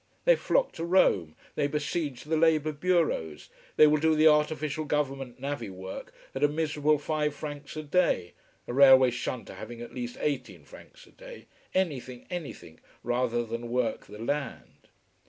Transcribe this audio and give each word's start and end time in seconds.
They 0.25 0.35
flock 0.35 0.71
to 0.71 0.83
Rome, 0.83 1.35
they 1.53 1.67
besiege 1.67 2.23
the 2.23 2.35
Labor 2.35 2.71
bureaus, 2.71 3.49
they 3.75 3.85
will 3.85 3.99
do 3.99 4.15
the 4.15 4.25
artificial 4.27 4.83
Government 4.85 5.39
navvy 5.39 5.69
work 5.69 6.11
at 6.33 6.43
a 6.43 6.47
miserable 6.47 6.97
five 6.97 7.35
francs 7.35 7.77
a 7.77 7.83
day 7.83 8.33
a 8.67 8.73
railway 8.73 9.11
shunter 9.11 9.53
having 9.53 9.79
at 9.79 9.93
least 9.93 10.17
eighteen 10.19 10.65
francs 10.65 11.05
a 11.05 11.11
day 11.11 11.45
anything, 11.75 12.25
anything 12.31 12.79
rather 13.03 13.45
than 13.45 13.69
work 13.69 14.07
the 14.07 14.17
land. 14.17 14.87